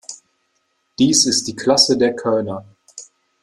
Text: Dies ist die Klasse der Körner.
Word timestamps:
Dies 0.97 1.27
ist 1.27 1.47
die 1.47 1.55
Klasse 1.55 1.95
der 1.95 2.15
Körner. 2.15 2.65